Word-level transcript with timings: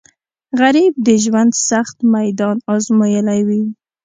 غریب 0.59 0.93
د 1.05 1.07
ژوند 1.23 1.51
سخت 1.69 1.97
میدان 2.15 2.57
ازمویلی 2.73 3.41
وي 3.47 3.63